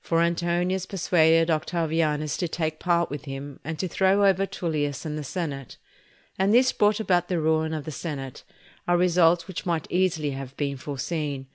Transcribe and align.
For 0.00 0.22
Antonius 0.22 0.86
persuaded 0.86 1.50
Octavianus 1.50 2.38
to 2.38 2.48
take 2.48 2.78
part 2.80 3.10
with 3.10 3.26
him, 3.26 3.60
and 3.62 3.78
to 3.78 3.86
throw 3.86 4.24
over 4.24 4.46
Tullius 4.46 5.04
and 5.04 5.18
the 5.18 5.22
senate. 5.22 5.76
And 6.38 6.54
this 6.54 6.72
brought 6.72 7.00
about 7.00 7.28
the 7.28 7.38
ruin 7.38 7.74
of 7.74 7.84
the 7.84 7.90
senate, 7.92 8.44
a 8.88 8.96
result 8.96 9.46
which 9.46 9.66
might 9.66 9.86
easily 9.90 10.30
have 10.30 10.56
been 10.56 10.78
foreseen. 10.78 11.48